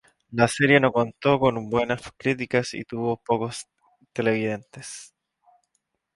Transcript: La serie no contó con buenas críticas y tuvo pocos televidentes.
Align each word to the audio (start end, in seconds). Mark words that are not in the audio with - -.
La 0.31 0.47
serie 0.47 0.79
no 0.79 0.91
contó 0.91 1.37
con 1.39 1.69
buenas 1.69 2.01
críticas 2.17 2.73
y 2.73 2.83
tuvo 2.85 3.17
pocos 3.23 3.67
televidentes. 4.13 5.13